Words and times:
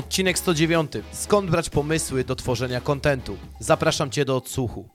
Odcinek 0.00 0.38
109. 0.38 0.92
Skąd 1.12 1.50
brać 1.50 1.70
pomysły 1.70 2.24
do 2.24 2.36
tworzenia 2.36 2.80
kontentu? 2.80 3.38
Zapraszam 3.60 4.10
Cię 4.10 4.24
do 4.24 4.36
odsłuchu. 4.36 4.88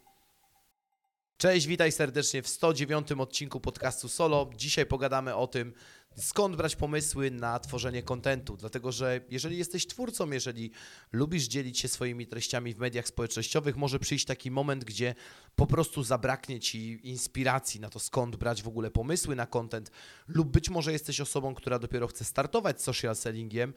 Cześć, 1.38 1.68
witaj 1.68 1.92
serdecznie 1.92 2.42
w 2.42 2.48
109 2.48 3.12
odcinku 3.12 3.60
podcastu 3.60 4.10
Solo. 4.10 4.50
Dzisiaj 4.56 4.86
pogadamy 4.86 5.36
o 5.36 5.48
tym, 5.48 5.74
skąd 6.18 6.56
brać 6.56 6.76
pomysły 6.76 7.32
na 7.32 7.60
tworzenie 7.60 8.04
kontentu. 8.04 8.58
Dlatego, 8.58 8.92
że 8.92 9.22
jeżeli 9.30 9.58
jesteś 9.58 9.88
twórcą, 9.88 10.32
jeżeli 10.32 10.72
lubisz 11.12 11.44
dzielić 11.44 11.80
się 11.80 11.88
swoimi 11.88 12.28
treściami 12.28 12.74
w 12.74 12.78
mediach 12.78 13.08
społecznościowych, 13.08 13.76
może 13.76 14.00
przyjść 14.00 14.26
taki 14.26 14.52
moment, 14.52 14.84
gdzie 14.84 15.16
po 15.56 15.68
prostu 15.68 16.04
zabraknie 16.04 16.60
ci 16.60 17.10
inspiracji 17.10 17.80
na 17.80 17.90
to, 17.90 18.00
skąd 18.00 18.36
brać 18.36 18.64
w 18.64 18.68
ogóle 18.68 18.92
pomysły 18.92 19.36
na 19.36 19.46
kontent, 19.46 19.92
lub 20.28 20.52
być 20.52 20.70
może 20.70 20.92
jesteś 20.92 21.22
osobą, 21.22 21.56
która 21.56 21.80
dopiero 21.80 22.08
chce 22.08 22.26
startować 22.26 22.82
z 22.82 22.84
social 22.84 23.16
sellingiem 23.16 23.74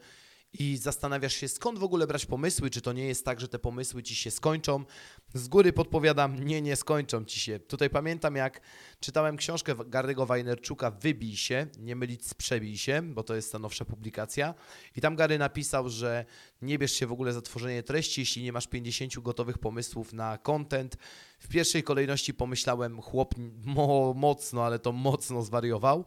i 0.53 0.77
zastanawiasz 0.77 1.33
się, 1.33 1.47
skąd 1.47 1.79
w 1.79 1.83
ogóle 1.83 2.07
brać 2.07 2.25
pomysły, 2.25 2.69
czy 2.69 2.81
to 2.81 2.93
nie 2.93 3.07
jest 3.07 3.25
tak, 3.25 3.39
że 3.39 3.47
te 3.47 3.59
pomysły 3.59 4.03
ci 4.03 4.15
się 4.15 4.31
skończą. 4.31 4.85
Z 5.33 5.47
góry 5.47 5.73
podpowiadam, 5.73 6.45
nie, 6.45 6.61
nie 6.61 6.75
skończą 6.75 7.25
ci 7.25 7.39
się. 7.39 7.59
Tutaj 7.59 7.89
pamiętam, 7.89 8.35
jak 8.35 8.61
czytałem 8.99 9.37
książkę 9.37 9.75
Gary'ego 9.75 10.27
Wajnerczuka 10.27 10.91
Wybij 10.91 11.35
się, 11.35 11.67
nie 11.79 11.95
mylić 11.95 12.27
z 12.27 12.33
Przebij 12.33 12.77
się, 12.77 13.01
bo 13.01 13.23
to 13.23 13.35
jest 13.35 13.51
ta 13.51 13.59
nowsza 13.59 13.85
publikacja. 13.85 14.53
I 14.95 15.01
tam 15.01 15.15
Gary 15.15 15.37
napisał, 15.37 15.89
że 15.89 16.25
nie 16.61 16.77
bierz 16.77 16.91
się 16.91 17.07
w 17.07 17.11
ogóle 17.11 17.33
za 17.33 17.41
tworzenie 17.41 17.83
treści, 17.83 18.21
jeśli 18.21 18.43
nie 18.43 18.51
masz 18.51 18.67
50 18.67 19.19
gotowych 19.19 19.57
pomysłów 19.57 20.13
na 20.13 20.37
content. 20.37 20.97
W 21.39 21.47
pierwszej 21.47 21.83
kolejności 21.83 22.33
pomyślałem, 22.33 23.01
chłop 23.01 23.35
mo 23.65 24.13
mocno, 24.13 24.65
ale 24.65 24.79
to 24.79 24.91
mocno 24.91 25.41
zwariował. 25.41 26.05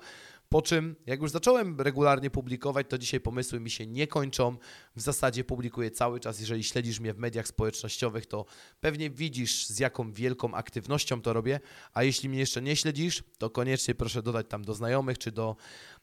Po 0.53 0.63
czym, 0.63 0.97
jak 1.07 1.21
już 1.23 1.31
zacząłem 1.31 1.81
regularnie 1.81 2.31
publikować, 2.31 2.87
to 2.89 2.99
dzisiaj 2.99 3.21
pomysły 3.21 3.61
mi 3.61 3.71
się 3.71 3.87
nie 3.87 4.07
kończą. 4.07 4.57
W 4.97 5.01
zasadzie 5.01 5.45
publikuję 5.45 5.91
cały 5.91 6.21
czas. 6.21 6.41
Jeżeli 6.41 6.65
śledzisz 6.65 7.01
mnie 7.01 7.15
w 7.15 7.19
mediach 7.19 7.49
społecznościowych, 7.49 8.27
to 8.27 8.45
pewnie 8.81 9.11
widzisz, 9.11 9.67
z 9.67 9.79
jaką 9.79 10.13
wielką 10.13 10.55
aktywnością 10.55 11.23
to 11.23 11.33
robię. 11.33 11.61
A 11.93 12.03
jeśli 12.03 12.29
mnie 12.29 12.39
jeszcze 12.39 12.63
nie 12.63 12.77
śledzisz, 12.77 13.23
to 13.39 13.51
koniecznie 13.51 13.95
proszę 13.95 14.23
dodać 14.23 14.47
tam 14.49 14.65
do 14.65 14.75
znajomych 14.75 15.19
czy 15.19 15.33
do, 15.33 15.57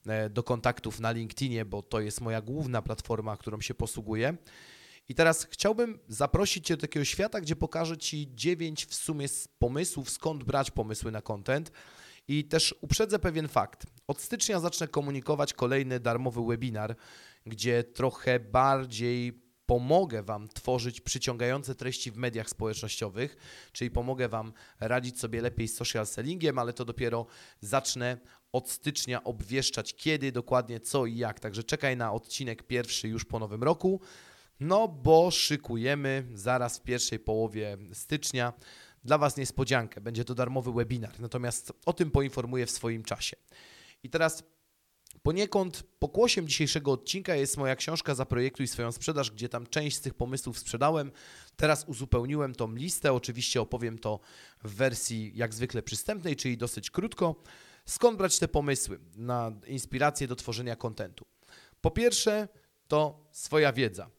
e, 0.08 0.30
do 0.30 0.44
kontaktów 0.44 1.00
na 1.00 1.12
LinkedInie, 1.12 1.66
bo 1.66 1.82
to 1.82 2.00
jest 2.00 2.22
moja 2.22 2.42
główna 2.42 2.82
platforma, 2.82 3.38
którą 3.38 3.62
się 3.62 3.74
posługuję. 3.74 4.38
I 5.10 5.16
teraz 5.16 5.48
chciałbym 5.52 6.00
zaprosić 6.08 6.68
Cię 6.68 6.78
do 6.78 6.82
takiego 6.82 7.06
świata, 7.06 7.42
gdzie 7.42 7.56
pokażę 7.56 7.98
Ci 7.98 8.30
dziewięć 8.36 8.86
w 8.86 8.96
sumie 8.96 9.28
pomysłów, 9.60 10.10
skąd 10.10 10.44
brać 10.44 10.72
pomysły 10.72 11.12
na 11.12 11.22
content. 11.22 11.72
I 12.30 12.44
też 12.44 12.76
uprzedzę 12.82 13.20
pewien 13.20 13.48
fakt. 13.48 13.86
Od 14.08 14.22
stycznia 14.22 14.60
zacznę 14.60 14.88
komunikować 14.88 15.54
kolejny 15.54 16.00
darmowy 16.00 16.46
webinar, 16.46 16.96
gdzie 17.46 17.84
trochę 17.84 18.40
bardziej 18.40 19.42
pomogę 19.66 20.24
Wam 20.24 20.48
tworzyć 20.48 21.02
przyciągające 21.02 21.76
treści 21.76 22.12
w 22.12 22.18
mediach 22.18 22.50
społecznościowych, 22.50 23.38
czyli 23.72 23.92
pomogę 23.92 24.30
Wam 24.30 24.54
radzić 24.80 25.20
sobie 25.20 25.42
lepiej 25.42 25.68
z 25.68 25.76
social 25.76 26.08
sellingiem, 26.08 26.60
ale 26.60 26.74
to 26.74 26.86
dopiero 26.86 27.26
zacznę 27.62 28.18
od 28.52 28.70
stycznia 28.70 29.24
obwieszczać 29.24 29.96
kiedy, 29.96 30.32
dokładnie 30.32 30.80
co 30.80 31.06
i 31.06 31.18
jak. 31.18 31.40
Także 31.40 31.64
czekaj 31.64 31.98
na 31.98 32.14
odcinek 32.14 32.64
pierwszy 32.64 33.08
już 33.08 33.26
po 33.26 33.40
nowym 33.40 33.64
roku, 33.64 34.02
no 34.60 34.88
bo 34.88 35.32
szykujemy 35.32 36.28
zaraz 36.34 36.78
w 36.78 36.84
pierwszej 36.84 37.20
połowie 37.20 37.78
stycznia 37.94 38.54
dla 39.04 39.18
Was 39.18 39.38
niespodziankę. 39.38 40.02
Będzie 40.02 40.26
to 40.26 40.36
darmowy 40.36 40.74
webinar, 40.74 41.20
natomiast 41.20 41.74
o 41.86 41.94
tym 41.94 42.12
poinformuję 42.12 42.66
w 42.66 42.72
swoim 42.72 43.04
czasie. 43.04 43.38
I 44.04 44.10
teraz 44.10 44.44
Poniekąd 45.24 45.84
pokłosiem 46.00 46.48
dzisiejszego 46.48 46.92
odcinka 46.92 47.36
jest 47.36 47.58
moja 47.58 47.76
książka 47.76 48.16
Zaprojektuj 48.16 48.68
swoją 48.68 48.92
sprzedaż, 48.92 49.32
gdzie 49.32 49.50
tam 49.50 49.68
część 49.68 49.98
z 49.98 50.02
tych 50.02 50.14
pomysłów 50.14 50.60
sprzedałem. 50.60 51.12
Teraz 51.56 51.86
uzupełniłem 51.88 52.56
tą 52.56 52.76
listę, 52.76 53.14
oczywiście 53.14 53.62
opowiem 53.62 54.00
to 54.00 54.20
w 54.64 54.76
wersji 54.76 55.32
jak 55.36 55.54
zwykle 55.54 55.84
przystępnej, 55.84 56.36
czyli 56.36 56.58
dosyć 56.58 56.92
krótko. 56.92 57.36
Skąd 57.86 58.18
brać 58.18 58.40
te 58.40 58.48
pomysły 58.48 59.00
na 59.16 59.52
inspirację 59.68 60.28
do 60.28 60.36
tworzenia 60.36 60.76
kontentu? 60.76 61.26
Po 61.82 61.92
pierwsze, 61.92 62.48
to 62.88 63.28
swoja 63.32 63.74
wiedza. 63.74 64.10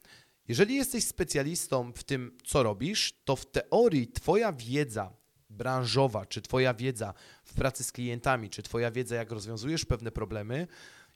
Jeżeli 0.51 0.75
jesteś 0.77 1.05
specjalistą 1.05 1.93
w 1.93 2.05
tym, 2.05 2.39
co 2.45 2.63
robisz, 2.63 3.13
to 3.25 3.37
w 3.37 3.51
teorii 3.51 4.09
Twoja 4.09 4.53
wiedza 4.53 5.13
branżowa, 5.51 6.27
czy 6.27 6.43
Twoja 6.43 6.75
wiedza 6.75 7.15
w 7.45 7.55
pracy 7.55 7.85
z 7.85 7.93
klientami, 7.93 8.51
czy 8.51 8.63
Twoja 8.63 8.91
wiedza, 8.91 9.17
jak 9.17 9.31
rozwiązujesz 9.31 9.85
pewne 9.85 10.11
problemy, 10.11 10.67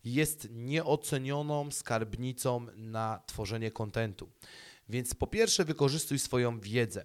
jest 0.05 0.49
nieocenioną 0.50 1.71
skarbnicą 1.71 2.67
na 2.77 3.23
tworzenie 3.27 3.71
kontentu. 3.71 4.31
Więc 4.89 5.15
po 5.15 5.27
pierwsze, 5.27 5.65
wykorzystuj 5.65 6.19
swoją 6.19 6.61
wiedzę. 6.61 7.05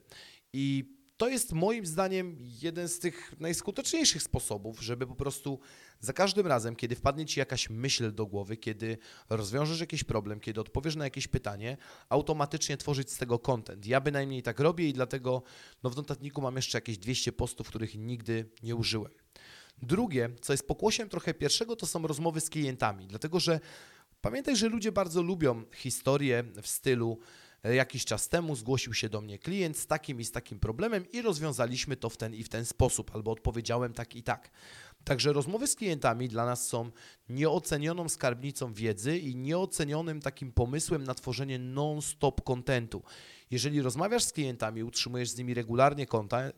I 0.54 0.96
to 1.20 1.28
jest 1.28 1.54
moim 1.54 1.86
zdaniem 1.86 2.38
jeden 2.62 2.90
z 2.90 3.00
tych 3.00 3.34
najskuteczniejszych 3.40 4.24
sposobów, 4.24 4.82
żeby 4.82 5.08
po 5.08 5.16
prostu 5.16 5.60
za 6.00 6.14
każdym 6.14 6.48
razem, 6.48 6.76
kiedy 6.76 6.96
wpadnie 6.96 7.26
Ci 7.26 7.40
jakaś 7.40 7.70
myśl 7.70 8.14
do 8.14 8.26
głowy, 8.26 8.58
kiedy 8.58 8.98
rozwiążesz 9.30 9.80
jakiś 9.80 10.04
problem, 10.04 10.40
kiedy 10.40 10.62
odpowiesz 10.62 10.96
na 10.96 11.04
jakieś 11.04 11.28
pytanie, 11.28 11.78
automatycznie 12.10 12.78
tworzyć 12.78 13.12
z 13.12 13.18
tego 13.18 13.40
content. 13.40 13.86
Ja 13.86 14.02
bynajmniej 14.02 14.44
tak 14.44 14.60
robię 14.60 14.90
i 14.90 14.94
dlatego 14.94 15.44
no, 15.84 15.90
w 15.90 15.96
notatniku 15.96 16.42
mam 16.42 16.56
jeszcze 16.56 16.78
jakieś 16.78 16.98
200 16.98 17.32
postów, 17.32 17.68
których 17.68 17.96
nigdy 17.96 18.50
nie 18.64 18.76
użyłem. 18.76 19.12
Drugie, 19.82 20.30
co 20.42 20.54
jest 20.54 20.68
pokłosiem 20.68 21.10
trochę 21.10 21.34
pierwszego, 21.34 21.76
to 21.76 21.88
są 21.88 22.08
rozmowy 22.08 22.42
z 22.42 22.50
klientami, 22.50 23.08
dlatego 23.08 23.40
że 23.40 23.60
pamiętaj, 24.22 24.56
że 24.56 24.70
ludzie 24.70 24.92
bardzo 24.92 25.22
lubią 25.22 25.64
historie 25.76 26.44
w 26.62 26.68
stylu 26.68 27.20
jakiś 27.64 28.06
czas 28.06 28.30
temu 28.30 28.56
zgłosił 28.56 28.94
się 28.94 29.10
do 29.10 29.22
mnie 29.22 29.40
klient 29.40 29.78
z 29.78 29.88
takim 29.88 30.20
i 30.20 30.26
z 30.26 30.32
takim 30.32 30.60
problemem 30.60 31.12
i 31.12 31.22
rozwiązaliśmy 31.22 31.96
to 31.96 32.10
w 32.10 32.18
ten 32.18 32.36
i 32.36 32.44
w 32.44 32.50
ten 32.50 32.66
sposób, 32.66 33.16
albo 33.16 33.32
odpowiedziałem 33.32 33.94
tak 33.94 34.16
i 34.16 34.24
tak. 34.24 34.52
Także 35.04 35.34
rozmowy 35.34 35.68
z 35.68 35.76
klientami 35.76 36.28
dla 36.28 36.46
nas 36.46 36.68
są 36.68 36.92
nieocenioną 37.30 38.10
skarbnicą 38.10 38.74
wiedzy 38.74 39.18
i 39.18 39.36
nieocenionym 39.36 40.22
takim 40.22 40.52
pomysłem 40.52 41.04
na 41.04 41.14
tworzenie 41.14 41.60
non-stop 41.60 42.44
kontentu. 42.44 43.04
Jeżeli 43.52 43.82
rozmawiasz 43.82 44.24
z 44.24 44.34
klientami, 44.34 44.84
utrzymujesz 44.84 45.30
z 45.30 45.38
nimi 45.38 45.54
regularnie 45.54 46.06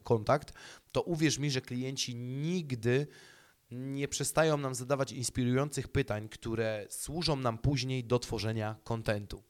kontakt, 0.03 0.53
to 0.91 1.01
uwierz 1.01 1.39
mi, 1.39 1.51
że 1.51 1.61
klienci 1.61 2.15
nigdy 2.15 3.07
nie 3.71 4.07
przestają 4.07 4.57
nam 4.57 4.75
zadawać 4.75 5.11
inspirujących 5.11 5.87
pytań, 5.87 6.29
które 6.29 6.87
służą 6.89 7.35
nam 7.35 7.57
później 7.57 8.03
do 8.03 8.19
tworzenia 8.19 8.75
kontentu. 8.83 9.43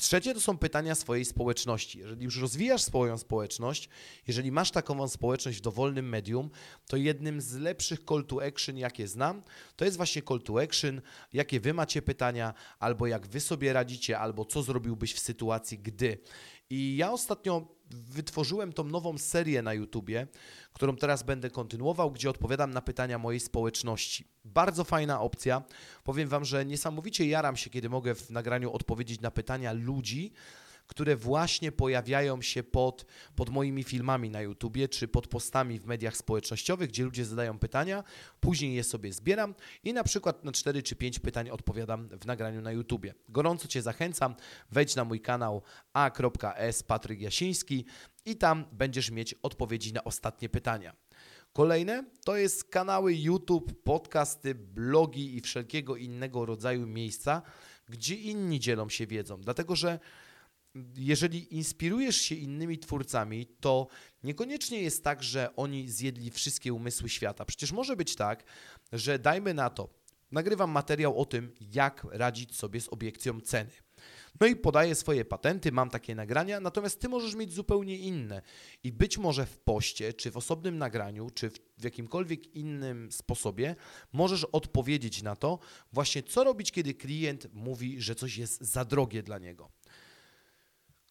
Trzecie 0.00 0.34
to 0.34 0.40
są 0.40 0.58
pytania 0.58 0.94
swojej 0.94 1.24
społeczności. 1.24 1.98
Jeżeli 1.98 2.24
już 2.24 2.40
rozwijasz 2.40 2.82
swoją 2.82 3.18
społeczność, 3.18 3.88
jeżeli 4.26 4.52
masz 4.52 4.70
taką 4.70 5.08
społeczność 5.08 5.58
w 5.58 5.60
dowolnym 5.60 6.08
medium, 6.08 6.50
to 6.86 6.96
jednym 6.96 7.40
z 7.40 7.54
lepszych 7.54 8.00
call 8.08 8.24
to 8.24 8.46
action, 8.46 8.78
jakie 8.78 9.08
znam, 9.08 9.42
to 9.76 9.84
jest 9.84 9.96
właśnie 9.96 10.22
call 10.22 10.40
to 10.40 10.62
action, 10.62 11.00
jakie 11.32 11.60
wy 11.60 11.74
macie 11.74 12.02
pytania, 12.02 12.54
albo 12.78 13.06
jak 13.06 13.26
wy 13.26 13.40
sobie 13.40 13.72
radzicie, 13.72 14.18
albo 14.18 14.44
co 14.44 14.62
zrobiłbyś 14.62 15.14
w 15.14 15.18
sytuacji, 15.18 15.78
gdy. 15.78 16.18
I 16.70 16.96
ja 16.96 17.12
ostatnio 17.12 17.78
wytworzyłem 17.90 18.72
tą 18.72 18.84
nową 18.84 19.18
serię 19.18 19.62
na 19.62 19.74
YouTubie, 19.74 20.26
którą 20.72 20.96
teraz 20.96 21.22
będę 21.22 21.50
kontynuował, 21.50 22.10
gdzie 22.10 22.30
odpowiadam 22.30 22.70
na 22.70 22.82
pytania 22.82 23.18
mojej 23.18 23.40
społeczności. 23.40 24.24
Bardzo 24.44 24.84
fajna 24.84 25.20
opcja. 25.20 25.62
Powiem 26.04 26.28
Wam, 26.28 26.44
że 26.44 26.66
niesamowicie 26.66 27.26
jaram 27.26 27.56
się, 27.56 27.70
kiedy 27.70 27.88
mogę 27.88 28.14
w 28.14 28.30
nagraniu 28.30 28.72
odpowiedzieć 28.72 29.20
na 29.20 29.30
pytania 29.30 29.72
ludzi, 29.72 30.32
które 30.88 31.16
właśnie 31.16 31.72
pojawiają 31.72 32.42
się 32.42 32.62
pod, 32.62 33.06
pod 33.36 33.50
moimi 33.50 33.84
filmami 33.84 34.30
na 34.30 34.40
YouTubie 34.40 34.88
czy 34.88 35.08
pod 35.08 35.26
postami 35.26 35.78
w 35.78 35.86
mediach 35.86 36.16
społecznościowych, 36.16 36.88
gdzie 36.88 37.04
ludzie 37.04 37.24
zadają 37.24 37.58
pytania, 37.58 38.04
później 38.40 38.74
je 38.74 38.84
sobie 38.84 39.12
zbieram 39.12 39.54
i 39.84 39.92
na 39.92 40.04
przykład 40.04 40.44
na 40.44 40.52
4 40.52 40.82
czy 40.82 40.96
5 40.96 41.18
pytań 41.18 41.50
odpowiadam 41.50 42.08
w 42.08 42.26
nagraniu 42.26 42.60
na 42.60 42.72
YouTubie. 42.72 43.14
Gorąco 43.28 43.68
Cię 43.68 43.82
zachęcam, 43.82 44.34
wejdź 44.70 44.96
na 44.96 45.04
mój 45.04 45.20
kanał 45.20 45.62
a.s. 45.92 46.82
Patryk 46.82 47.20
Jasiński 47.20 47.84
i 48.24 48.36
tam 48.36 48.64
będziesz 48.72 49.10
mieć 49.10 49.34
odpowiedzi 49.42 49.92
na 49.92 50.04
ostatnie 50.04 50.48
pytania. 50.48 50.94
Kolejne 51.52 52.04
to 52.24 52.36
jest 52.36 52.64
kanały 52.64 53.14
YouTube, 53.14 53.82
podcasty, 53.82 54.54
blogi 54.54 55.36
i 55.36 55.40
wszelkiego 55.40 55.96
innego 55.96 56.46
rodzaju 56.46 56.86
miejsca, 56.86 57.42
gdzie 57.88 58.14
inni 58.14 58.60
dzielą 58.60 58.88
się 58.88 59.06
wiedzą. 59.06 59.40
Dlatego, 59.40 59.76
że 59.76 59.98
jeżeli 60.96 61.54
inspirujesz 61.54 62.16
się 62.16 62.34
innymi 62.34 62.78
twórcami, 62.78 63.46
to 63.60 63.88
niekoniecznie 64.22 64.82
jest 64.82 65.04
tak, 65.04 65.22
że 65.22 65.56
oni 65.56 65.88
zjedli 65.88 66.30
wszystkie 66.30 66.72
umysły 66.72 67.08
świata. 67.08 67.44
Przecież 67.44 67.72
może 67.72 67.96
być 67.96 68.16
tak, 68.16 68.44
że 68.92 69.18
dajmy 69.18 69.54
na 69.54 69.70
to, 69.70 69.88
nagrywam 70.30 70.70
materiał 70.70 71.20
o 71.20 71.24
tym, 71.24 71.54
jak 71.60 72.06
radzić 72.10 72.56
sobie 72.56 72.80
z 72.80 72.88
obiekcją 72.88 73.40
ceny. 73.40 73.70
No 74.40 74.46
i 74.46 74.56
podaję 74.56 74.94
swoje 74.94 75.24
patenty, 75.24 75.72
mam 75.72 75.90
takie 75.90 76.14
nagrania, 76.14 76.60
natomiast 76.60 77.00
ty 77.00 77.08
możesz 77.08 77.34
mieć 77.34 77.52
zupełnie 77.52 77.98
inne. 77.98 78.42
I 78.84 78.92
być 78.92 79.18
może 79.18 79.46
w 79.46 79.58
poście, 79.58 80.12
czy 80.12 80.30
w 80.30 80.36
osobnym 80.36 80.78
nagraniu, 80.78 81.30
czy 81.30 81.50
w 81.78 81.84
jakimkolwiek 81.84 82.54
innym 82.54 83.12
sposobie 83.12 83.76
możesz 84.12 84.44
odpowiedzieć 84.44 85.22
na 85.22 85.36
to, 85.36 85.58
właśnie 85.92 86.22
co 86.22 86.44
robić, 86.44 86.72
kiedy 86.72 86.94
klient 86.94 87.46
mówi, 87.52 88.00
że 88.00 88.14
coś 88.14 88.36
jest 88.36 88.60
za 88.60 88.84
drogie 88.84 89.22
dla 89.22 89.38
niego. 89.38 89.70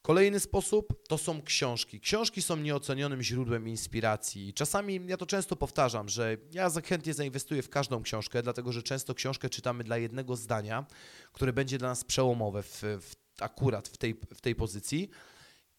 Kolejny 0.08 0.40
sposób 0.40 1.08
to 1.08 1.18
są 1.18 1.42
książki. 1.42 2.00
Książki 2.00 2.42
są 2.42 2.56
nieocenionym 2.56 3.22
źródłem 3.22 3.68
inspiracji. 3.68 4.54
Czasami, 4.54 5.02
ja 5.08 5.18
to 5.18 5.26
często 5.26 5.56
powtarzam, 5.56 6.10
że 6.10 6.38
ja 6.52 6.70
chętnie 6.86 7.14
zainwestuję 7.14 7.62
w 7.62 7.70
każdą 7.70 8.04
książkę, 8.04 8.44
dlatego 8.44 8.72
że 8.72 8.84
często 8.84 9.14
książkę 9.14 9.50
czytamy 9.50 9.84
dla 9.84 9.98
jednego 9.98 10.36
zdania, 10.36 10.86
które 11.34 11.54
będzie 11.54 11.78
dla 11.78 11.88
nas 11.88 12.04
przełomowe 12.04 12.64
w, 12.64 12.82
w, 12.82 13.16
akurat 13.40 13.88
w 13.88 13.98
tej, 13.98 14.16
w 14.34 14.42
tej 14.42 14.56
pozycji. 14.56 15.10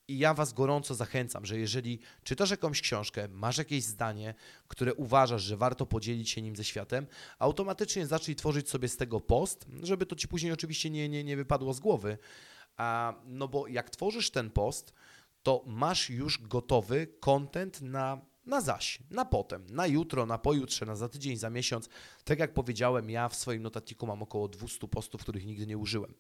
I 0.09 0.19
ja 0.19 0.35
Was 0.35 0.53
gorąco 0.53 0.95
zachęcam, 0.95 1.47
że 1.47 1.59
jeżeli 1.59 2.01
czytasz 2.25 2.51
jakąś 2.51 2.81
książkę, 2.81 3.29
masz 3.29 3.59
jakieś 3.59 3.85
zdanie, 3.85 4.35
które 4.69 4.95
uważasz, 4.95 5.43
że 5.43 5.57
warto 5.57 5.87
podzielić 5.87 6.31
się 6.31 6.43
nim 6.43 6.57
ze 6.57 6.65
światem, 6.65 7.07
automatycznie 7.39 8.07
zacznij 8.07 8.37
tworzyć 8.37 8.69
sobie 8.69 8.89
z 8.89 8.97
tego 8.97 9.21
post, 9.21 9.67
żeby 9.83 10.07
to 10.07 10.17
Ci 10.17 10.29
później 10.29 10.53
oczywiście 10.53 10.91
nie, 10.91 11.09
nie, 11.09 11.25
nie 11.25 11.37
wypadło 11.37 11.75
z 11.75 11.81
głowy, 11.81 12.19
a, 12.79 13.15
no 13.25 13.49
bo 13.49 13.67
jak 13.67 13.91
tworzysz 13.91 14.31
ten 14.31 14.51
post, 14.51 14.95
to 15.43 15.65
masz 15.67 16.11
już 16.11 16.43
gotowy 16.43 17.07
content 17.21 17.83
na, 17.83 18.21
na 18.47 18.61
zaś, 18.61 18.99
na 19.11 19.25
potem, 19.25 19.67
na 19.71 19.87
jutro, 19.87 20.27
na 20.27 20.39
pojutrze, 20.39 20.87
na 20.87 20.97
za 20.97 21.09
tydzień, 21.09 21.37
za 21.37 21.51
miesiąc. 21.51 21.89
Tak 22.25 22.39
jak 22.39 22.55
powiedziałem, 22.55 23.11
ja 23.11 23.29
w 23.29 23.37
swoim 23.37 23.63
notatniku 23.63 24.07
mam 24.07 24.23
około 24.23 24.49
200 24.49 24.89
postów, 24.89 25.21
których 25.21 25.47
nigdy 25.47 25.67
nie 25.67 25.79
użyłem. 25.79 26.15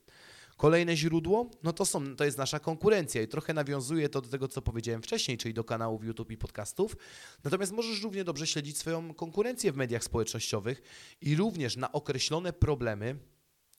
Kolejne 0.56 0.96
źródło, 0.96 1.50
no 1.62 1.72
to, 1.72 1.84
są, 1.84 2.16
to 2.16 2.24
jest 2.24 2.38
nasza 2.38 2.60
konkurencja 2.60 3.22
i 3.22 3.28
trochę 3.28 3.54
nawiązuje 3.54 4.08
to 4.08 4.20
do 4.20 4.28
tego, 4.28 4.48
co 4.48 4.62
powiedziałem 4.62 5.02
wcześniej, 5.02 5.38
czyli 5.38 5.54
do 5.54 5.64
kanałów 5.64 6.04
YouTube 6.04 6.30
i 6.30 6.36
podcastów. 6.36 6.96
Natomiast 7.44 7.72
możesz 7.72 8.02
równie 8.02 8.24
dobrze 8.24 8.46
śledzić 8.46 8.78
swoją 8.78 9.14
konkurencję 9.14 9.72
w 9.72 9.76
mediach 9.76 10.04
społecznościowych 10.04 10.82
i 11.20 11.36
również 11.36 11.76
na 11.76 11.92
określone 11.92 12.52
problemy 12.52 13.18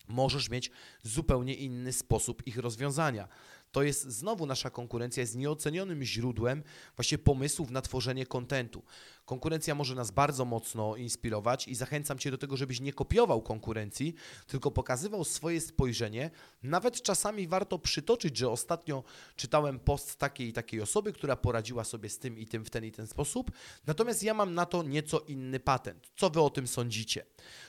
możesz 0.10 0.50
mieć 0.50 0.72
zupełnie 1.04 1.54
inny 1.54 1.94
sposób 1.94 2.48
ich 2.48 2.58
rozwiązania. 2.58 3.28
To 3.72 3.84
jest 3.84 4.04
znowu 4.04 4.46
nasza 4.46 4.70
konkurencja 4.70 5.22
jest 5.22 5.36
nieocenionym 5.36 6.04
źródłem 6.04 6.64
właśnie 6.96 7.18
pomysłów 7.18 7.72
na 7.72 7.82
tworzenie 7.82 8.26
kontentu. 8.26 8.84
Konkurencja 9.26 9.76
może 9.76 9.96
nas 9.96 10.12
bardzo 10.12 10.46
mocno 10.46 10.96
inspirować 10.96 11.68
i 11.68 11.76
zachęcam 11.76 12.20
Cię 12.20 12.32
do 12.32 12.38
tego, 12.38 12.58
żebyś 12.58 12.80
nie 12.80 12.94
kopiował 12.94 13.42
konkurencji, 13.42 14.14
tylko 14.48 14.72
pokazywał 14.72 15.24
swoje 15.24 15.62
spojrzenie. 15.62 16.32
Nawet 16.64 17.02
czasami 17.02 17.48
warto 17.48 17.80
przytoczyć, 17.80 18.38
że 18.38 18.50
ostatnio 18.50 19.04
czytałem 19.36 19.80
post 19.80 20.16
takiej 20.16 20.48
i 20.48 20.54
takiej 20.54 20.82
osoby, 20.82 21.14
która 21.14 21.36
poradziła 21.36 21.84
sobie 21.84 22.10
z 22.10 22.20
tym 22.20 22.38
i 22.38 22.46
tym 22.46 22.66
w 22.66 22.70
ten 22.70 22.86
i 22.86 22.92
ten 22.92 23.08
sposób, 23.08 23.52
natomiast 23.88 24.24
ja 24.24 24.34
mam 24.34 24.54
na 24.54 24.66
to 24.66 24.84
nieco 24.84 25.20
inny 25.20 25.60
patent. 25.60 26.12
Co 26.16 26.30
Wy 26.30 26.42
o 26.42 26.50
tym 26.50 26.68
sądzicie? 26.68 27.26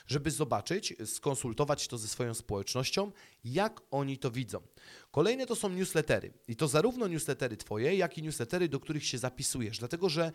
Żeby 0.07 0.31
zobaczyć, 0.31 0.93
skonsultować 1.05 1.87
to 1.87 1.97
ze 1.97 2.07
swoją 2.07 2.33
społecznością, 2.33 3.11
jak 3.43 3.81
oni 3.91 4.17
to 4.17 4.31
widzą. 4.31 4.61
Kolejne 5.11 5.45
to 5.45 5.55
są 5.55 5.69
newslettery. 5.69 6.33
I 6.47 6.55
to 6.55 6.67
zarówno 6.67 7.07
newslettery 7.07 7.57
Twoje, 7.57 7.95
jak 7.95 8.17
i 8.17 8.23
newslettery, 8.23 8.69
do 8.69 8.79
których 8.79 9.05
się 9.05 9.17
zapisujesz. 9.17 9.79
Dlatego, 9.79 10.09
że 10.09 10.31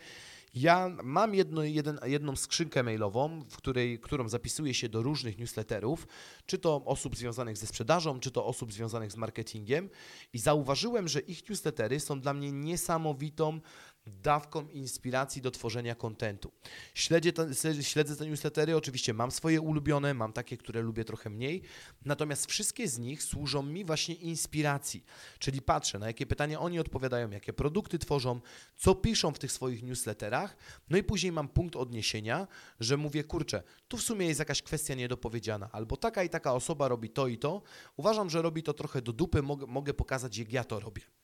ja 0.55 0.97
mam 1.03 1.35
jedno, 1.35 1.63
jeden, 1.63 1.99
jedną 2.05 2.37
skrzynkę 2.37 2.83
mailową, 2.83 3.45
w 3.51 3.57
której, 3.57 4.01
którą 4.01 4.29
zapisuję 4.29 4.75
się 4.75 4.89
do 4.89 5.03
różnych 5.03 5.39
newsletterów, 5.39 6.07
czy 6.47 6.59
to 6.59 6.83
osób 6.85 7.17
związanych 7.17 7.57
ze 7.57 7.67
sprzedażą, 7.67 8.21
czy 8.21 8.31
to 8.31 8.47
osób 8.47 8.73
związanych 8.73 9.13
z 9.13 9.17
marketingiem. 9.17 9.91
I 10.33 10.39
zauważyłem, 10.39 11.09
że 11.09 11.21
ich 11.21 11.49
newslettery 11.49 12.01
są 12.01 12.21
dla 12.21 12.35
mnie 12.35 12.53
niesamowitą 12.53 13.61
dawką 14.07 14.69
inspiracji 14.69 15.43
do 15.43 15.51
tworzenia 15.51 15.95
kontentu. 15.95 16.53
Śledzę 16.95 17.33
te, 17.33 18.27
newslettery, 18.27 18.77
oczywiście 18.77 19.15
mam 19.15 19.31
swoje 19.31 19.61
ulubione, 19.61 20.15
mam 20.15 20.33
takie, 20.33 20.57
które 20.57 20.83
lubię 20.83 21.05
trochę 21.05 21.31
mniej, 21.31 21.63
natomiast 22.05 22.47
wszystkie 22.47 22.89
z 22.89 22.99
nich 22.99 23.23
służą 23.23 23.63
mi 23.63 23.85
właśnie 23.85 24.15
inspiracji, 24.15 25.05
czyli 25.39 25.63
patrzę 25.63 25.99
na 25.99 26.07
jakie 26.07 26.27
pytania 26.27 26.61
oni 26.61 26.79
odpowiadają, 26.79 27.31
jakie 27.31 27.53
produkty 27.53 27.99
tworzą, 27.99 28.41
co 28.77 28.95
piszą 28.95 29.33
w 29.33 29.39
tych 29.39 29.53
swoich 29.53 29.83
newsletterach, 29.83 30.57
no 30.91 30.99
i 30.99 31.03
później 31.03 31.33
mam 31.33 31.49
punkt 31.49 31.77
odniesienia, 31.77 32.47
że 32.81 32.97
mówię, 32.97 33.25
kurczę, 33.25 33.63
tu 33.89 33.97
w 33.97 34.03
sumie 34.03 34.27
jest 34.27 34.39
jakaś 34.39 34.63
kwestia 34.63 34.95
niedopowiedziana, 34.95 35.69
albo 35.73 35.97
taka 35.97 36.23
i 36.23 36.29
taka 36.29 36.53
osoba 36.53 36.89
robi 36.89 37.11
to 37.11 37.27
i 37.27 37.39
to, 37.39 37.63
uważam, 37.97 38.31
że 38.31 38.43
robi 38.43 38.63
to 38.63 38.75
trochę 38.75 39.03
do 39.03 39.13
dupy, 39.13 39.43
mogę, 39.43 39.67
mogę 39.67 39.95
pokazać, 39.95 40.39
jak 40.39 40.53
ja 40.53 40.65
to 40.65 40.81
robię. 40.81 41.16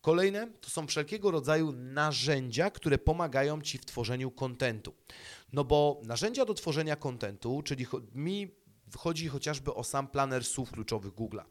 Kolejne 0.00 0.48
to 0.60 0.70
są 0.70 0.86
wszelkiego 0.86 1.30
rodzaju 1.30 1.72
narzędzia, 1.72 2.70
które 2.70 2.98
pomagają 2.98 3.62
Ci 3.62 3.78
w 3.78 3.84
tworzeniu 3.84 4.30
kontentu. 4.30 4.94
No 5.52 5.64
bo 5.64 6.00
narzędzia 6.04 6.44
do 6.44 6.54
tworzenia 6.54 6.96
kontentu, 6.96 7.62
czyli 7.64 7.86
mi 8.14 8.50
chodzi 8.96 9.28
chociażby 9.28 9.74
o 9.74 9.84
sam 9.84 10.08
planer 10.08 10.44
słów 10.44 10.70
kluczowych 10.70 11.12
Google'a. 11.12 11.44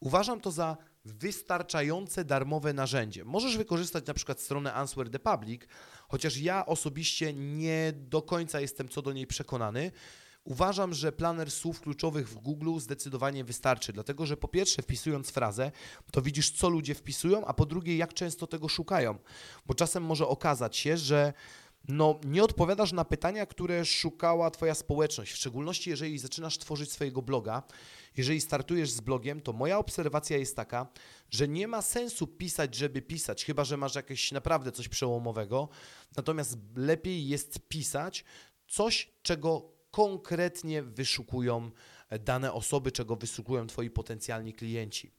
Uważam 0.00 0.40
to 0.40 0.50
za 0.50 0.76
wystarczające 1.04 2.24
darmowe 2.24 2.72
narzędzie. 2.72 3.24
Możesz 3.24 3.56
wykorzystać 3.56 4.06
na 4.06 4.14
przykład 4.14 4.40
stronę 4.40 4.74
Answer 4.74 5.10
the 5.10 5.18
Public, 5.18 5.62
chociaż 6.08 6.36
ja 6.36 6.66
osobiście 6.66 7.32
nie 7.34 7.92
do 7.96 8.22
końca 8.22 8.60
jestem 8.60 8.88
co 8.88 9.02
do 9.02 9.12
niej 9.12 9.26
przekonany. 9.26 9.92
Uważam, 10.48 10.94
że 10.94 11.12
planer 11.12 11.50
słów 11.50 11.80
kluczowych 11.80 12.28
w 12.28 12.38
Google 12.38 12.78
zdecydowanie 12.78 13.44
wystarczy, 13.44 13.92
dlatego 13.92 14.26
że 14.26 14.36
po 14.36 14.48
pierwsze, 14.48 14.82
wpisując 14.82 15.30
frazę, 15.30 15.72
to 16.12 16.22
widzisz, 16.22 16.50
co 16.50 16.68
ludzie 16.68 16.94
wpisują, 16.94 17.46
a 17.46 17.54
po 17.54 17.66
drugie, 17.66 17.96
jak 17.96 18.14
często 18.14 18.46
tego 18.46 18.68
szukają. 18.68 19.18
Bo 19.66 19.74
czasem 19.74 20.02
może 20.02 20.28
okazać 20.28 20.76
się, 20.76 20.96
że 20.96 21.32
no, 21.88 22.20
nie 22.24 22.44
odpowiadasz 22.44 22.92
na 22.92 23.04
pytania, 23.04 23.46
które 23.46 23.84
szukała 23.84 24.50
Twoja 24.50 24.74
społeczność, 24.74 25.32
w 25.32 25.36
szczególności 25.36 25.90
jeżeli 25.90 26.18
zaczynasz 26.18 26.58
tworzyć 26.58 26.92
swojego 26.92 27.22
bloga. 27.22 27.62
Jeżeli 28.16 28.40
startujesz 28.40 28.90
z 28.90 29.00
blogiem, 29.00 29.40
to 29.40 29.52
moja 29.52 29.78
obserwacja 29.78 30.36
jest 30.36 30.56
taka, 30.56 30.86
że 31.30 31.48
nie 31.48 31.68
ma 31.68 31.82
sensu 31.82 32.26
pisać, 32.26 32.74
żeby 32.74 33.02
pisać, 33.02 33.44
chyba 33.44 33.64
że 33.64 33.76
masz 33.76 33.94
jakieś 33.94 34.32
naprawdę 34.32 34.72
coś 34.72 34.88
przełomowego. 34.88 35.68
Natomiast 36.16 36.58
lepiej 36.76 37.28
jest 37.28 37.68
pisać 37.68 38.24
coś, 38.66 39.10
czego 39.22 39.77
konkretnie 39.98 40.82
wyszukują 40.82 41.70
dane 42.20 42.52
osoby, 42.52 42.92
czego 42.92 43.16
wyszukują 43.16 43.66
Twoi 43.66 43.90
potencjalni 43.90 44.54
klienci. 44.54 45.10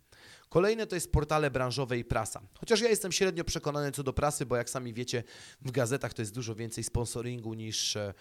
Kolejne 0.50 0.88
to 0.88 0.96
jest 0.96 1.12
portale 1.12 1.52
branżowe 1.52 1.98
i 1.98 2.06
prasa. 2.06 2.42
Chociaż 2.60 2.82
ja 2.82 2.90
jestem 2.90 3.12
średnio 3.12 3.44
przekonany 3.44 3.92
co 3.92 4.04
do 4.04 4.14
prasy, 4.14 4.46
bo 4.46 4.56
jak 4.56 4.70
sami 4.70 4.94
wiecie, 4.94 5.24
w 5.62 5.72
gazetach 5.72 6.14
to 6.14 6.22
jest 6.22 6.34
dużo 6.34 6.56
więcej 6.56 6.84
sponsoringu 6.84 7.54
niż, 7.54 7.96
e, 7.96 8.14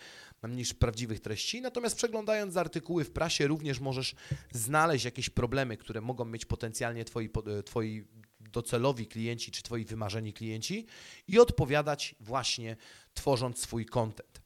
niż 0.49 0.75
prawdziwych 0.75 1.21
treści. 1.21 1.61
Natomiast 1.61 1.97
przeglądając 1.97 2.57
artykuły 2.57 3.05
w 3.05 3.11
prasie, 3.11 3.47
również 3.47 3.81
możesz 3.81 4.15
znaleźć 4.53 5.05
jakieś 5.05 5.31
problemy, 5.31 5.77
które 5.77 6.01
mogą 6.01 6.25
mieć 6.25 6.45
potencjalnie 6.45 7.05
Twoi, 7.05 7.31
e, 7.59 7.63
twoi 7.63 8.05
docelowi 8.41 9.07
klienci 9.07 9.51
czy 9.51 9.63
Twoi 9.63 9.85
wymarzeni 9.85 10.33
klienci 10.33 10.87
i 11.29 11.39
odpowiadać 11.39 12.15
właśnie 12.21 12.77
tworząc 13.15 13.59
swój 13.59 13.87
content. 13.87 14.43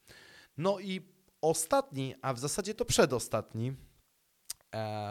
No 0.56 0.80
i 0.80 1.11
ostatni, 1.42 2.14
a 2.22 2.34
w 2.34 2.38
zasadzie 2.38 2.74
to 2.74 2.84
przedostatni 2.84 3.72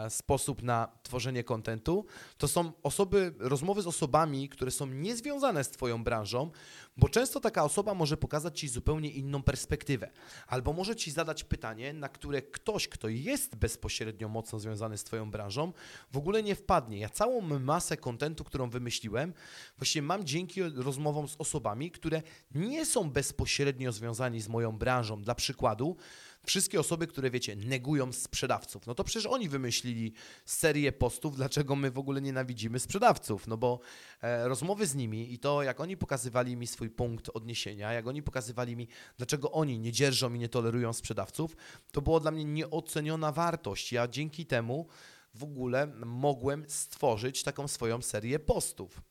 sposób 0.08 0.62
na 0.62 0.88
tworzenie 1.02 1.44
kontentu, 1.44 2.06
to 2.38 2.48
są 2.48 2.72
osoby, 2.82 3.34
rozmowy 3.38 3.82
z 3.82 3.86
osobami, 3.86 4.48
które 4.48 4.70
są 4.70 4.86
niezwiązane 4.86 5.64
z 5.64 5.70
Twoją 5.70 6.04
branżą, 6.04 6.50
bo 6.96 7.08
często 7.08 7.40
taka 7.40 7.64
osoba 7.64 7.94
może 7.94 8.16
pokazać 8.16 8.60
Ci 8.60 8.68
zupełnie 8.68 9.10
inną 9.10 9.42
perspektywę, 9.42 10.10
albo 10.46 10.72
może 10.72 10.96
Ci 10.96 11.10
zadać 11.10 11.44
pytanie, 11.44 11.92
na 11.92 12.08
które 12.08 12.42
ktoś, 12.42 12.88
kto 12.88 13.08
jest 13.08 13.56
bezpośrednio 13.56 14.28
mocno 14.28 14.58
związany 14.58 14.98
z 14.98 15.04
Twoją 15.04 15.30
branżą, 15.30 15.72
w 16.12 16.16
ogóle 16.16 16.42
nie 16.42 16.54
wpadnie. 16.54 16.98
Ja 16.98 17.08
całą 17.08 17.40
masę 17.40 17.96
kontentu, 17.96 18.44
którą 18.44 18.70
wymyśliłem, 18.70 19.32
właśnie 19.76 20.02
mam 20.02 20.24
dzięki 20.24 20.62
rozmowom 20.62 21.28
z 21.28 21.36
osobami, 21.38 21.90
które 21.90 22.22
nie 22.54 22.86
są 22.86 23.10
bezpośrednio 23.10 23.92
związani 23.92 24.40
z 24.40 24.48
moją 24.48 24.72
branżą. 24.78 25.22
Dla 25.22 25.34
przykładu, 25.34 25.96
wszystkie 26.46 26.80
osoby, 26.80 27.06
które 27.06 27.30
wiecie, 27.30 27.56
negują 27.56 28.12
sprzedawców, 28.12 28.86
no 28.86 28.94
to 28.94 29.04
przecież 29.04 29.26
oni 29.26 29.48
wymyślili 29.48 30.12
serię 30.44 30.92
postów, 30.92 31.36
dlaczego 31.36 31.76
my 31.76 31.90
w 31.90 31.98
ogóle 31.98 32.20
nienawidzimy 32.20 32.78
sprzedawców, 32.78 33.46
no 33.46 33.56
bo 33.56 33.80
e, 34.22 34.48
rozmowy 34.48 34.86
z 34.86 34.94
nimi 34.94 35.32
i 35.32 35.38
to, 35.38 35.62
jak 35.62 35.80
oni 35.80 35.96
pokazywali 35.96 36.56
mi 36.56 36.66
swój 36.66 36.90
punkt 36.90 37.28
odniesienia, 37.34 37.92
jak 37.92 38.06
oni 38.06 38.22
pokazywali 38.22 38.76
mi, 38.76 38.88
dlaczego 39.16 39.52
oni 39.52 39.78
nie 39.78 39.92
dzierżą 39.92 40.34
i 40.34 40.38
nie 40.38 40.48
tolerują 40.48 40.92
sprzedawców, 40.92 41.56
to 41.92 42.02
było 42.02 42.20
dla 42.20 42.30
mnie 42.30 42.44
nieoceniona 42.44 43.32
wartość. 43.32 43.92
Ja 43.92 44.08
dzięki 44.08 44.46
temu 44.46 44.86
w 45.34 45.44
ogóle 45.44 45.86
mogłem 46.04 46.64
stworzyć 46.68 47.42
taką 47.42 47.68
swoją 47.68 48.02
serię 48.02 48.38
postów. 48.38 49.02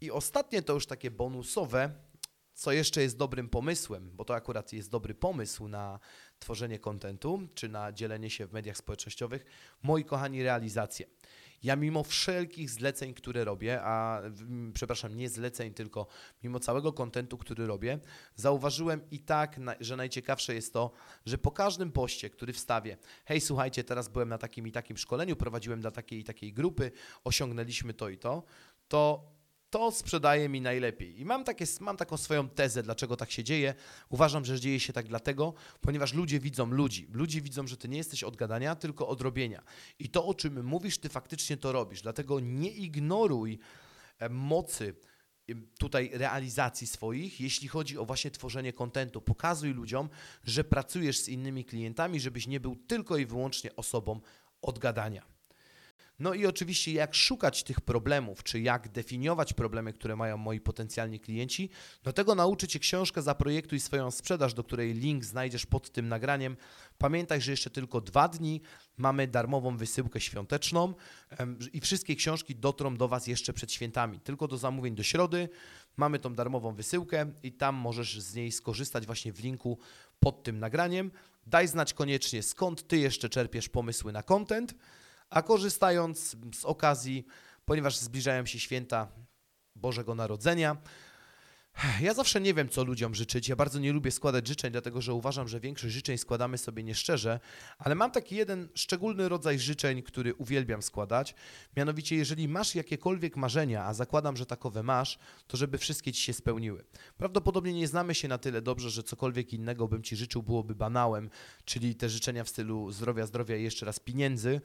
I 0.00 0.10
ostatnie 0.10 0.62
to 0.62 0.72
już 0.72 0.86
takie 0.86 1.10
bonusowe, 1.10 1.90
co 2.58 2.72
jeszcze 2.72 3.02
jest 3.02 3.16
dobrym 3.16 3.48
pomysłem, 3.48 4.10
bo 4.14 4.24
to 4.24 4.34
akurat 4.34 4.72
jest 4.72 4.90
dobry 4.90 5.14
pomysł 5.14 5.68
na 5.68 6.00
tworzenie 6.38 6.78
kontentu, 6.78 7.48
czy 7.54 7.68
na 7.68 7.92
dzielenie 7.92 8.30
się 8.30 8.46
w 8.46 8.52
mediach 8.52 8.76
społecznościowych. 8.76 9.44
Moi 9.82 10.04
kochani, 10.04 10.42
realizacje. 10.42 11.06
Ja 11.62 11.76
mimo 11.76 12.04
wszelkich 12.04 12.70
zleceń, 12.70 13.14
które 13.14 13.44
robię, 13.44 13.82
a 13.82 14.20
mm, 14.20 14.72
przepraszam, 14.72 15.16
nie 15.16 15.28
zleceń, 15.28 15.74
tylko 15.74 16.06
mimo 16.42 16.60
całego 16.60 16.92
kontentu, 16.92 17.38
który 17.38 17.66
robię, 17.66 17.98
zauważyłem 18.34 19.10
i 19.10 19.18
tak, 19.18 19.60
że 19.80 19.96
najciekawsze 19.96 20.54
jest 20.54 20.72
to, 20.72 20.90
że 21.26 21.38
po 21.38 21.50
każdym 21.50 21.92
poście, 21.92 22.30
który 22.30 22.52
wstawię, 22.52 22.96
hej, 23.24 23.40
słuchajcie, 23.40 23.84
teraz 23.84 24.08
byłem 24.08 24.28
na 24.28 24.38
takim 24.38 24.66
i 24.66 24.72
takim 24.72 24.96
szkoleniu, 24.96 25.36
prowadziłem 25.36 25.80
dla 25.80 25.90
takiej 25.90 26.18
i 26.20 26.24
takiej 26.24 26.52
grupy, 26.52 26.90
osiągnęliśmy 27.24 27.94
to 27.94 28.08
i 28.08 28.18
to, 28.18 28.42
to 28.88 29.37
to 29.70 29.92
sprzedaje 29.92 30.48
mi 30.48 30.60
najlepiej. 30.60 31.20
I 31.20 31.24
mam, 31.24 31.44
takie, 31.44 31.64
mam 31.80 31.96
taką 31.96 32.16
swoją 32.16 32.48
tezę, 32.48 32.82
dlaczego 32.82 33.16
tak 33.16 33.30
się 33.30 33.44
dzieje. 33.44 33.74
Uważam, 34.08 34.44
że 34.44 34.60
dzieje 34.60 34.80
się 34.80 34.92
tak 34.92 35.08
dlatego, 35.08 35.54
ponieważ 35.80 36.14
ludzie 36.14 36.40
widzą 36.40 36.66
ludzi. 36.66 37.08
Ludzie 37.12 37.40
widzą, 37.40 37.66
że 37.66 37.76
ty 37.76 37.88
nie 37.88 37.96
jesteś 37.96 38.24
od 38.24 38.36
gadania, 38.36 38.76
tylko 38.76 39.08
od 39.08 39.20
robienia. 39.20 39.62
I 39.98 40.08
to, 40.08 40.26
o 40.26 40.34
czym 40.34 40.64
mówisz, 40.64 40.98
ty 40.98 41.08
faktycznie 41.08 41.56
to 41.56 41.72
robisz. 41.72 42.02
Dlatego 42.02 42.40
nie 42.40 42.70
ignoruj 42.70 43.58
e, 44.18 44.28
mocy 44.28 44.94
tutaj 45.78 46.10
realizacji 46.12 46.86
swoich, 46.86 47.40
jeśli 47.40 47.68
chodzi 47.68 47.98
o 47.98 48.04
właśnie 48.04 48.30
tworzenie 48.30 48.72
kontentu. 48.72 49.20
Pokazuj 49.20 49.70
ludziom, 49.74 50.08
że 50.44 50.64
pracujesz 50.64 51.18
z 51.18 51.28
innymi 51.28 51.64
klientami, 51.64 52.20
żebyś 52.20 52.46
nie 52.46 52.60
był 52.60 52.76
tylko 52.76 53.16
i 53.16 53.26
wyłącznie 53.26 53.76
osobą 53.76 54.20
od 54.62 54.78
gadania. 54.78 55.37
No 56.18 56.34
i 56.34 56.46
oczywiście 56.46 56.92
jak 56.92 57.14
szukać 57.14 57.62
tych 57.62 57.80
problemów, 57.80 58.42
czy 58.42 58.60
jak 58.60 58.88
definiować 58.88 59.52
problemy, 59.52 59.92
które 59.92 60.16
mają 60.16 60.36
moi 60.36 60.60
potencjalni 60.60 61.20
klienci, 61.20 61.70
do 62.02 62.12
tego 62.12 62.34
nauczy 62.34 62.68
Cię 62.68 62.78
książka 62.78 63.22
Zaprojektuj 63.22 63.80
swoją 63.80 64.10
sprzedaż, 64.10 64.54
do 64.54 64.64
której 64.64 64.94
link 64.94 65.24
znajdziesz 65.24 65.66
pod 65.66 65.90
tym 65.90 66.08
nagraniem. 66.08 66.56
Pamiętaj, 66.98 67.40
że 67.40 67.50
jeszcze 67.50 67.70
tylko 67.70 68.00
dwa 68.00 68.28
dni 68.28 68.60
mamy 68.96 69.26
darmową 69.26 69.76
wysyłkę 69.76 70.20
świąteczną 70.20 70.94
i 71.72 71.80
wszystkie 71.80 72.16
książki 72.16 72.56
dotrą 72.56 72.96
do 72.96 73.08
Was 73.08 73.26
jeszcze 73.26 73.52
przed 73.52 73.72
świętami. 73.72 74.20
Tylko 74.20 74.48
do 74.48 74.58
zamówień 74.58 74.94
do 74.94 75.02
środy 75.02 75.48
mamy 75.96 76.18
tą 76.18 76.34
darmową 76.34 76.74
wysyłkę 76.74 77.32
i 77.42 77.52
tam 77.52 77.74
możesz 77.74 78.20
z 78.20 78.34
niej 78.34 78.52
skorzystać 78.52 79.06
właśnie 79.06 79.32
w 79.32 79.40
linku 79.40 79.78
pod 80.20 80.42
tym 80.42 80.58
nagraniem. 80.58 81.10
Daj 81.46 81.68
znać 81.68 81.94
koniecznie, 81.94 82.42
skąd 82.42 82.88
Ty 82.88 82.98
jeszcze 82.98 83.28
czerpiesz 83.28 83.68
pomysły 83.68 84.12
na 84.12 84.22
content. 84.22 84.74
A 85.30 85.42
korzystając 85.42 86.36
z 86.54 86.64
okazji, 86.64 87.26
ponieważ 87.64 87.96
zbliżają 87.96 88.46
się 88.46 88.58
święta 88.58 89.08
Bożego 89.76 90.14
Narodzenia, 90.14 90.76
ja 92.00 92.14
zawsze 92.14 92.40
nie 92.40 92.54
wiem, 92.54 92.68
co 92.68 92.84
ludziom 92.84 93.14
życzyć. 93.14 93.48
Ja 93.48 93.56
bardzo 93.56 93.78
nie 93.78 93.92
lubię 93.92 94.10
składać 94.10 94.48
życzeń, 94.48 94.72
dlatego 94.72 95.00
że 95.00 95.14
uważam, 95.14 95.48
że 95.48 95.60
większość 95.60 95.94
życzeń 95.94 96.18
składamy 96.18 96.58
sobie 96.58 96.82
nieszczerze, 96.82 97.40
ale 97.78 97.94
mam 97.94 98.10
taki 98.10 98.36
jeden 98.36 98.68
szczególny 98.74 99.28
rodzaj 99.28 99.58
życzeń, 99.58 100.02
który 100.02 100.34
uwielbiam 100.34 100.82
składać. 100.82 101.34
Mianowicie, 101.76 102.16
jeżeli 102.16 102.48
masz 102.48 102.74
jakiekolwiek 102.74 103.36
marzenia, 103.36 103.84
a 103.84 103.94
zakładam, 103.94 104.36
że 104.36 104.46
takowe 104.46 104.82
masz, 104.82 105.18
to 105.46 105.56
żeby 105.56 105.78
wszystkie 105.78 106.12
ci 106.12 106.22
się 106.22 106.32
spełniły. 106.32 106.84
Prawdopodobnie 107.16 107.72
nie 107.72 107.88
znamy 107.88 108.14
się 108.14 108.28
na 108.28 108.38
tyle 108.38 108.62
dobrze, 108.62 108.90
że 108.90 109.02
cokolwiek 109.02 109.52
innego 109.52 109.88
bym 109.88 110.02
ci 110.02 110.16
życzył 110.16 110.42
byłoby 110.42 110.74
banałem, 110.74 111.30
czyli 111.64 111.94
te 111.94 112.08
życzenia 112.08 112.44
w 112.44 112.48
stylu 112.48 112.90
zdrowia, 112.90 113.26
zdrowia 113.26 113.56
i 113.56 113.62
jeszcze 113.62 113.86
raz 113.86 113.98
pieniędzy. 113.98 114.60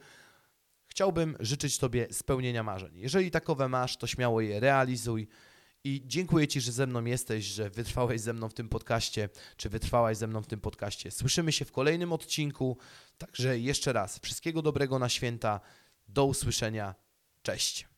Chciałbym 0.93 1.37
życzyć 1.39 1.77
Tobie 1.77 2.07
spełnienia 2.11 2.63
marzeń. 2.63 2.91
Jeżeli 2.95 3.31
takowe 3.31 3.69
masz, 3.69 3.97
to 3.97 4.07
śmiało 4.07 4.41
je 4.41 4.59
realizuj. 4.59 5.27
I 5.83 6.01
dziękuję 6.05 6.47
Ci, 6.47 6.61
że 6.61 6.71
ze 6.71 6.87
mną 6.87 7.05
jesteś, 7.05 7.45
że 7.45 7.69
wytrwałeś 7.69 8.21
ze 8.21 8.33
mną 8.33 8.49
w 8.49 8.53
tym 8.53 8.69
podcaście, 8.69 9.29
czy 9.57 9.69
wytrwałaś 9.69 10.17
ze 10.17 10.27
mną 10.27 10.41
w 10.41 10.47
tym 10.47 10.59
podcaście. 10.59 11.11
Słyszymy 11.11 11.51
się 11.51 11.65
w 11.65 11.71
kolejnym 11.71 12.13
odcinku. 12.13 12.77
Także 13.17 13.59
jeszcze 13.59 13.93
raz, 13.93 14.19
wszystkiego 14.19 14.61
dobrego 14.61 14.99
na 14.99 15.09
święta. 15.09 15.59
Do 16.07 16.25
usłyszenia. 16.25 16.95
Cześć. 17.41 17.92